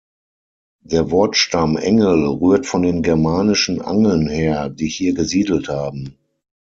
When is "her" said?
4.27-4.67